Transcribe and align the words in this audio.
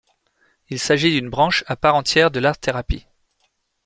Il 0.69 0.79
s'agit 0.79 1.11
d'une 1.11 1.29
branche 1.29 1.63
à 1.67 1.75
part 1.75 1.93
entière 1.93 2.31
de 2.31 2.39
l'art-thérapie. 2.39 3.05